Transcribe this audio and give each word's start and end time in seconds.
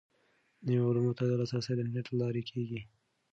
نویو 0.65 0.87
علومو 0.89 1.11
ته 1.17 1.23
لاسرسی 1.39 1.73
د 1.75 1.79
انټرنیټ 1.83 2.07
له 2.11 2.15
لارې 2.21 2.41
کیږي. 2.49 2.81